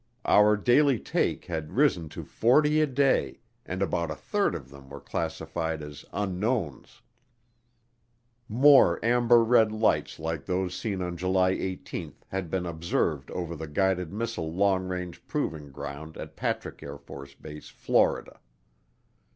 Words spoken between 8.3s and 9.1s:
More